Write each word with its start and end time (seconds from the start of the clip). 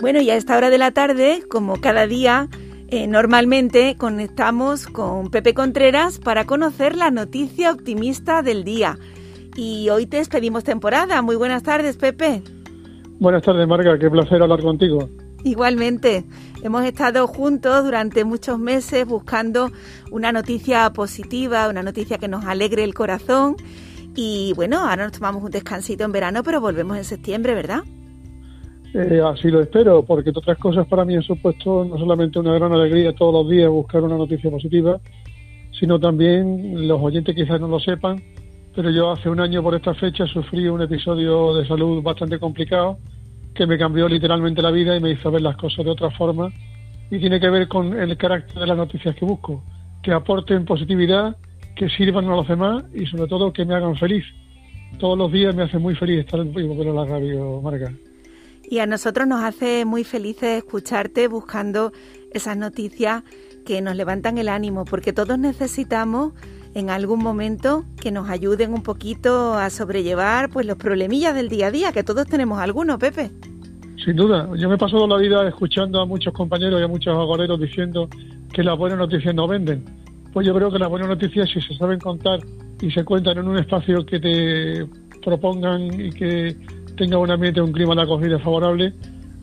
Bueno, 0.00 0.20
y 0.20 0.30
a 0.30 0.36
esta 0.36 0.56
hora 0.56 0.70
de 0.70 0.78
la 0.78 0.92
tarde, 0.92 1.42
como 1.50 1.80
cada 1.80 2.06
día, 2.06 2.48
eh, 2.86 3.08
normalmente 3.08 3.96
conectamos 3.98 4.86
con 4.86 5.28
Pepe 5.28 5.54
Contreras 5.54 6.20
para 6.20 6.46
conocer 6.46 6.94
la 6.94 7.10
noticia 7.10 7.72
optimista 7.72 8.42
del 8.42 8.62
día. 8.62 8.96
Y 9.56 9.88
hoy 9.88 10.06
te 10.06 10.18
despedimos 10.18 10.62
temporada. 10.62 11.20
Muy 11.20 11.34
buenas 11.34 11.64
tardes, 11.64 11.96
Pepe. 11.96 12.42
Buenas 13.18 13.42
tardes, 13.42 13.66
Marga. 13.66 13.98
Qué 13.98 14.08
placer 14.08 14.40
hablar 14.40 14.62
contigo. 14.62 15.10
Igualmente, 15.42 16.24
hemos 16.62 16.84
estado 16.84 17.26
juntos 17.26 17.84
durante 17.84 18.24
muchos 18.24 18.56
meses 18.60 19.04
buscando 19.04 19.72
una 20.12 20.30
noticia 20.30 20.92
positiva, 20.92 21.68
una 21.68 21.82
noticia 21.82 22.18
que 22.18 22.28
nos 22.28 22.44
alegre 22.44 22.84
el 22.84 22.94
corazón. 22.94 23.56
Y 24.14 24.52
bueno, 24.54 24.78
ahora 24.78 25.04
nos 25.04 25.12
tomamos 25.12 25.42
un 25.42 25.50
descansito 25.50 26.04
en 26.04 26.12
verano, 26.12 26.44
pero 26.44 26.60
volvemos 26.60 26.96
en 26.96 27.04
septiembre, 27.04 27.54
¿verdad? 27.54 27.82
Eh, 28.94 29.20
así 29.24 29.50
lo 29.50 29.60
espero, 29.60 30.02
porque 30.02 30.30
otras 30.30 30.58
cosas 30.58 30.86
para 30.86 31.04
mí 31.04 31.14
han 31.14 31.22
supuesto 31.22 31.84
no 31.84 31.98
solamente 31.98 32.38
una 32.38 32.54
gran 32.54 32.72
alegría 32.72 33.12
todos 33.12 33.34
los 33.34 33.50
días 33.50 33.68
buscar 33.68 34.02
una 34.02 34.16
noticia 34.16 34.50
positiva, 34.50 34.98
sino 35.78 36.00
también 36.00 36.88
los 36.88 37.00
oyentes 37.00 37.34
quizás 37.34 37.60
no 37.60 37.68
lo 37.68 37.78
sepan, 37.78 38.22
pero 38.74 38.90
yo 38.90 39.10
hace 39.10 39.28
un 39.28 39.40
año 39.40 39.62
por 39.62 39.74
esta 39.74 39.94
fecha 39.94 40.26
sufrí 40.26 40.68
un 40.68 40.80
episodio 40.80 41.54
de 41.54 41.66
salud 41.66 42.02
bastante 42.02 42.38
complicado 42.38 42.98
que 43.54 43.66
me 43.66 43.76
cambió 43.76 44.08
literalmente 44.08 44.62
la 44.62 44.70
vida 44.70 44.96
y 44.96 45.00
me 45.00 45.10
hizo 45.10 45.30
ver 45.30 45.42
las 45.42 45.56
cosas 45.56 45.84
de 45.84 45.90
otra 45.90 46.10
forma 46.10 46.50
y 47.10 47.18
tiene 47.18 47.40
que 47.40 47.50
ver 47.50 47.68
con 47.68 47.98
el 47.98 48.16
carácter 48.16 48.58
de 48.58 48.66
las 48.66 48.76
noticias 48.76 49.14
que 49.16 49.24
busco, 49.24 49.62
que 50.02 50.12
aporten 50.12 50.64
positividad, 50.64 51.36
que 51.74 51.88
sirvan 51.90 52.26
a 52.26 52.36
los 52.36 52.48
demás 52.48 52.84
y 52.94 53.06
sobre 53.06 53.28
todo 53.28 53.52
que 53.52 53.64
me 53.64 53.74
hagan 53.74 53.96
feliz. 53.96 54.24
Todos 54.98 55.18
los 55.18 55.30
días 55.30 55.54
me 55.54 55.64
hace 55.64 55.78
muy 55.78 55.94
feliz 55.94 56.20
estar 56.20 56.40
en 56.40 56.52
vivo 56.54 56.76
con 56.76 56.94
la 56.94 57.04
radio, 57.04 57.60
Marga. 57.60 57.92
Y 58.70 58.80
a 58.80 58.86
nosotros 58.86 59.26
nos 59.26 59.42
hace 59.42 59.84
muy 59.84 60.04
felices 60.04 60.58
escucharte 60.58 61.26
buscando 61.26 61.92
esas 62.32 62.56
noticias 62.56 63.22
que 63.64 63.80
nos 63.80 63.96
levantan 63.96 64.36
el 64.36 64.48
ánimo, 64.48 64.84
porque 64.84 65.12
todos 65.12 65.38
necesitamos 65.38 66.34
en 66.74 66.90
algún 66.90 67.20
momento 67.20 67.84
que 68.00 68.10
nos 68.10 68.28
ayuden 68.28 68.74
un 68.74 68.82
poquito 68.82 69.54
a 69.54 69.70
sobrellevar 69.70 70.50
pues 70.50 70.66
los 70.66 70.76
problemillas 70.76 71.34
del 71.34 71.48
día 71.48 71.68
a 71.68 71.70
día, 71.70 71.92
que 71.92 72.02
todos 72.02 72.26
tenemos 72.26 72.60
algunos, 72.60 72.98
Pepe. 72.98 73.30
Sin 74.04 74.16
duda, 74.16 74.48
yo 74.56 74.68
me 74.68 74.74
he 74.76 74.78
pasado 74.78 75.06
la 75.06 75.16
vida 75.16 75.48
escuchando 75.48 76.00
a 76.00 76.06
muchos 76.06 76.32
compañeros 76.32 76.80
y 76.80 76.84
a 76.84 76.88
muchos 76.88 77.14
agoreros 77.14 77.58
diciendo 77.58 78.08
que 78.52 78.62
las 78.62 78.76
buenas 78.78 78.98
noticias 78.98 79.34
no 79.34 79.48
venden. 79.48 79.84
Pues 80.32 80.46
yo 80.46 80.54
creo 80.54 80.70
que 80.70 80.78
las 80.78 80.88
buenas 80.88 81.08
noticias, 81.08 81.48
si 81.52 81.60
se 81.60 81.74
saben 81.74 81.98
contar 81.98 82.40
y 82.80 82.90
se 82.90 83.02
cuentan 83.02 83.38
en 83.38 83.48
un 83.48 83.58
espacio 83.58 84.04
que 84.04 84.20
te 84.20 84.86
propongan 85.24 86.00
y 86.00 86.10
que 86.10 86.56
tenga 86.98 87.16
un 87.16 87.30
ambiente, 87.30 87.62
un 87.62 87.72
clima 87.72 87.94
de 87.94 88.02
acogida 88.02 88.38
favorable, 88.38 88.92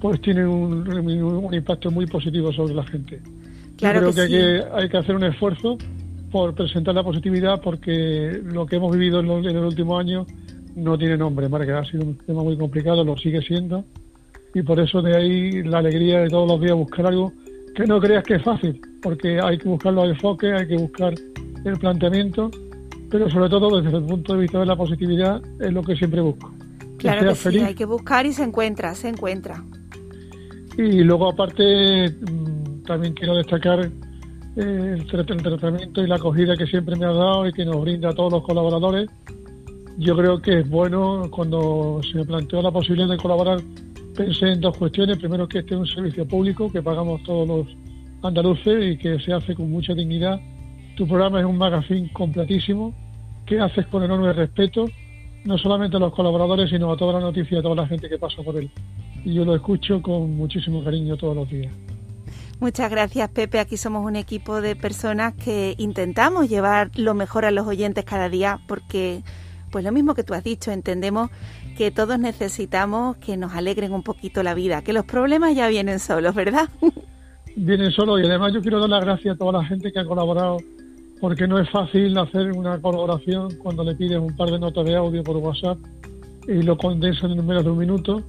pues 0.00 0.20
tiene 0.22 0.46
un, 0.46 1.52
impacto 1.52 1.90
muy 1.90 2.06
positivo 2.06 2.52
sobre 2.52 2.74
la 2.74 2.84
gente. 2.84 3.20
Claro 3.76 4.12
creo 4.12 4.14
que, 4.14 4.28
que, 4.28 4.36
hay 4.36 4.60
que 4.60 4.64
hay 4.72 4.88
que 4.88 4.96
hacer 4.96 5.16
un 5.16 5.24
esfuerzo 5.24 5.76
por 6.30 6.54
presentar 6.54 6.94
la 6.94 7.02
positividad 7.02 7.60
porque 7.60 8.40
lo 8.44 8.64
que 8.66 8.76
hemos 8.76 8.96
vivido 8.96 9.20
en, 9.20 9.44
el 9.44 9.64
último 9.64 9.98
año 9.98 10.26
no 10.76 10.96
tiene 10.96 11.16
nombre, 11.16 11.48
Marca. 11.48 11.80
Ha 11.80 11.84
sido 11.84 12.04
un 12.04 12.16
tema 12.16 12.42
muy 12.42 12.56
complicado, 12.56 13.04
lo 13.04 13.16
sigue 13.16 13.42
siendo. 13.42 13.84
Y 14.54 14.62
por 14.62 14.80
eso 14.80 15.02
de 15.02 15.16
ahí 15.16 15.62
la 15.62 15.78
alegría 15.78 16.20
de 16.20 16.28
todos 16.28 16.48
los 16.48 16.60
días 16.60 16.76
buscar 16.76 17.06
algo 17.06 17.32
que 17.74 17.84
no 17.84 18.00
creas 18.00 18.24
que 18.24 18.34
es 18.34 18.42
fácil, 18.42 18.80
porque 19.02 19.40
hay 19.40 19.58
que 19.58 19.68
buscar 19.68 19.92
los 19.92 20.08
enfoques, 20.08 20.52
hay 20.52 20.66
que 20.66 20.76
buscar 20.76 21.14
el 21.64 21.78
planteamiento, 21.78 22.50
pero 23.10 23.30
sobre 23.30 23.48
todo 23.48 23.80
desde 23.80 23.96
el 23.96 24.04
punto 24.04 24.34
de 24.34 24.40
vista 24.40 24.58
de 24.60 24.66
la 24.66 24.76
positividad 24.76 25.40
es 25.60 25.72
lo 25.72 25.82
que 25.82 25.94
siempre 25.94 26.20
busco 26.20 26.52
claro 27.00 27.28
que 27.30 27.34
sí, 27.34 27.58
hay 27.58 27.74
que 27.74 27.84
buscar 27.84 28.26
y 28.26 28.32
se 28.32 28.42
encuentra, 28.42 28.94
se 28.94 29.08
encuentra. 29.08 29.64
Y 30.76 31.02
luego 31.02 31.30
aparte 31.30 32.10
mm, 32.10 32.82
también 32.84 33.14
quiero 33.14 33.36
destacar 33.36 33.90
eh, 34.56 34.96
el, 34.96 35.06
tratamiento 35.06 36.02
y 36.02 36.06
la 36.06 36.16
acogida 36.16 36.56
que 36.56 36.66
siempre 36.66 36.96
me 36.96 37.06
ha 37.06 37.12
dado 37.12 37.46
y 37.46 37.52
que 37.52 37.64
nos 37.64 37.80
brinda 37.80 38.10
a 38.10 38.14
todos 38.14 38.32
los 38.32 38.42
colaboradores. 38.42 39.08
Yo 39.98 40.16
creo 40.16 40.40
que 40.40 40.60
es 40.60 40.68
bueno 40.68 41.28
cuando 41.30 42.00
se 42.10 42.18
me 42.18 42.24
planteó 42.24 42.62
la 42.62 42.70
posibilidad 42.70 43.08
de 43.08 43.16
colaborar, 43.16 43.60
pensé 44.16 44.52
en 44.52 44.60
dos 44.60 44.76
cuestiones. 44.76 45.18
Primero 45.18 45.48
que 45.48 45.58
este 45.58 45.74
es 45.74 45.80
un 45.80 45.86
servicio 45.86 46.26
público 46.26 46.70
que 46.70 46.82
pagamos 46.82 47.22
todos 47.24 47.46
los 47.46 47.66
andaluces 48.22 48.94
y 48.94 48.96
que 48.96 49.18
se 49.20 49.32
hace 49.32 49.54
con 49.54 49.70
mucha 49.70 49.94
dignidad. 49.94 50.40
Tu 50.96 51.06
programa 51.06 51.40
es 51.40 51.46
un 51.46 51.58
magazine 51.58 52.10
completísimo 52.12 52.94
que 53.46 53.60
haces 53.60 53.86
con 53.86 54.02
enorme 54.02 54.32
respeto 54.32 54.86
no 55.44 55.58
solamente 55.58 55.96
a 55.96 56.00
los 56.00 56.14
colaboradores, 56.14 56.70
sino 56.70 56.92
a 56.92 56.96
toda 56.96 57.14
la 57.14 57.20
noticia, 57.20 57.58
a 57.58 57.62
toda 57.62 57.76
la 57.76 57.86
gente 57.86 58.08
que 58.08 58.18
pasa 58.18 58.42
por 58.42 58.56
él. 58.56 58.70
Y 59.24 59.34
yo 59.34 59.44
lo 59.44 59.54
escucho 59.54 60.00
con 60.02 60.36
muchísimo 60.36 60.82
cariño 60.84 61.16
todos 61.16 61.36
los 61.36 61.48
días. 61.48 61.72
Muchas 62.60 62.90
gracias, 62.90 63.30
Pepe. 63.30 63.58
Aquí 63.58 63.78
somos 63.78 64.04
un 64.04 64.16
equipo 64.16 64.60
de 64.60 64.76
personas 64.76 65.34
que 65.34 65.74
intentamos 65.78 66.48
llevar 66.48 66.90
lo 66.94 67.14
mejor 67.14 67.46
a 67.46 67.50
los 67.50 67.66
oyentes 67.66 68.04
cada 68.04 68.28
día 68.28 68.58
porque, 68.68 69.22
pues 69.70 69.82
lo 69.82 69.92
mismo 69.92 70.14
que 70.14 70.24
tú 70.24 70.34
has 70.34 70.44
dicho, 70.44 70.70
entendemos 70.70 71.30
que 71.78 71.90
todos 71.90 72.18
necesitamos 72.18 73.16
que 73.16 73.38
nos 73.38 73.54
alegren 73.54 73.94
un 73.94 74.02
poquito 74.02 74.42
la 74.42 74.52
vida, 74.52 74.82
que 74.82 74.92
los 74.92 75.06
problemas 75.06 75.54
ya 75.54 75.68
vienen 75.68 75.98
solos, 75.98 76.34
¿verdad? 76.34 76.68
Vienen 77.56 77.90
solos 77.90 78.20
y 78.22 78.26
además 78.26 78.52
yo 78.54 78.62
quiero 78.62 78.78
dar 78.78 78.88
las 78.88 79.04
gracias 79.04 79.34
a 79.34 79.38
toda 79.38 79.60
la 79.60 79.64
gente 79.64 79.90
que 79.90 79.98
ha 79.98 80.04
colaborado 80.04 80.58
porque 81.20 81.46
no 81.46 81.58
es 81.58 81.68
fácil 81.68 82.16
hacer 82.16 82.50
una 82.52 82.80
colaboración 82.80 83.54
cuando 83.62 83.84
le 83.84 83.94
pides 83.94 84.18
un 84.18 84.34
par 84.36 84.50
de 84.50 84.58
notas 84.58 84.86
de 84.86 84.96
audio 84.96 85.22
por 85.22 85.36
WhatsApp 85.36 85.78
y 86.48 86.62
lo 86.62 86.76
condensan 86.78 87.32
en 87.32 87.46
menos 87.46 87.64
de 87.64 87.70
un 87.70 87.78
minuto 87.78 88.22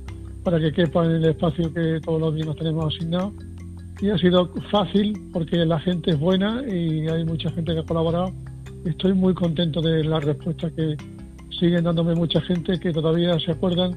para 0.43 0.59
que 0.59 0.73
quepa 0.73 1.05
en 1.05 1.11
el 1.11 1.25
espacio 1.25 1.73
que 1.73 2.01
todos 2.03 2.19
los 2.19 2.35
días 2.35 2.47
nos 2.47 2.57
tenemos 2.57 2.93
asignado. 2.93 3.31
Y 4.01 4.09
ha 4.09 4.17
sido 4.17 4.51
fácil 4.69 5.13
porque 5.31 5.57
la 5.65 5.79
gente 5.79 6.11
es 6.11 6.19
buena 6.19 6.63
y 6.67 7.07
hay 7.07 7.23
mucha 7.23 7.49
gente 7.51 7.73
que 7.73 7.79
ha 7.79 7.83
colaborado. 7.83 8.31
Estoy 8.83 9.13
muy 9.13 9.33
contento 9.35 9.79
de 9.81 10.03
la 10.03 10.19
respuesta 10.19 10.69
que 10.71 10.97
siguen 11.59 11.83
dándome 11.83 12.15
mucha 12.15 12.41
gente 12.41 12.79
que 12.79 12.91
todavía 12.91 13.39
se 13.39 13.51
acuerdan 13.51 13.95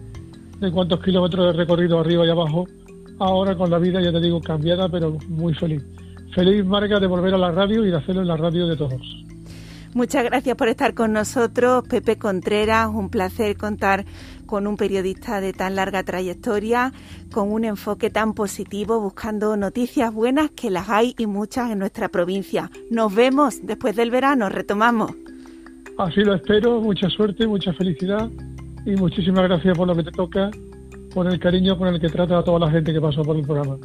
de 0.61 0.71
cuántos 0.71 1.01
kilómetros 1.03 1.47
de 1.47 1.53
recorrido 1.55 1.99
arriba 1.99 2.27
y 2.27 2.31
abajo. 2.31 2.67
Ahora 3.19 3.57
con 3.57 3.71
la 3.71 3.79
vida, 3.79 4.01
ya 4.01 4.13
te 4.13 4.21
digo, 4.21 4.41
cambiada, 4.41 4.89
pero 4.89 5.17
muy 5.29 5.55
feliz 5.55 5.83
feliz 6.35 6.65
Marga 6.65 7.01
de 7.01 7.07
volver 7.07 7.35
a 7.35 7.39
la 7.39 7.51
radio 7.51 7.85
y 7.85 7.91
de 7.91 7.97
hacerlo 7.97 8.23
en 8.23 8.29
la 8.29 8.37
radio 8.37 8.67
de 8.67 8.77
todos. 8.77 9.25
Muchas 9.95 10.25
gracias 10.25 10.57
por 10.57 10.67
estar 10.67 10.93
con 10.95 11.13
nosotros, 11.13 11.87
Pepe 11.89 12.19
Contreras. 12.19 12.89
Un 12.93 13.11
placer 13.11 13.57
contar 13.57 14.05
con 14.45 14.67
un 14.67 14.77
periodista 14.77 15.41
de 15.41 15.53
tan 15.53 15.77
larga 15.77 16.03
trayectoria, 16.03 16.93
con 17.33 17.53
un 17.53 17.65
enfoque 17.65 18.11
tan 18.11 18.35
positivo, 18.35 19.01
buscando 19.01 19.57
noticias 19.57 20.13
buenas 20.13 20.51
que 20.51 20.71
las 20.71 20.89
hay 20.89 21.15
y 21.17 21.27
muchas 21.27 21.71
en 21.71 21.79
nuestra 21.79 22.09
provincia. 22.09 22.71
Nos 22.91 23.15
vemos 23.15 23.65
después 23.65 23.95
del 23.95 24.11
verano, 24.11 24.49
retomamos. 24.49 25.13
Así 25.97 26.23
lo 26.23 26.35
espero, 26.35 26.81
mucha 26.81 27.09
suerte, 27.09 27.47
mucha 27.47 27.73
felicidad 27.73 28.29
y 28.85 28.97
muchísimas 28.97 29.45
gracias 29.45 29.79
por 29.79 29.87
lo 29.87 29.95
que 29.95 30.03
te 30.03 30.11
toca, 30.11 30.51
por 31.15 31.29
el 31.29 31.39
cariño 31.39 31.79
con 31.79 31.87
el 31.87 32.01
que 32.01 32.09
trata 32.09 32.39
a 32.39 32.43
toda 32.43 32.59
la 32.59 32.71
gente 32.71 32.93
que 32.93 33.01
pasa 33.01 33.23
por 33.23 33.37
el 33.37 33.43
programa. 33.43 33.79